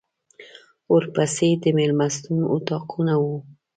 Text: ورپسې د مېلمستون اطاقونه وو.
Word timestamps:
ورپسې 0.95 1.49
د 1.61 1.63
مېلمستون 1.77 2.39
اطاقونه 2.55 3.13
وو. 3.23 3.35